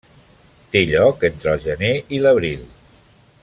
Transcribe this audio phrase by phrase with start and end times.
[0.75, 2.65] Té lloc entre el gener i l'abril.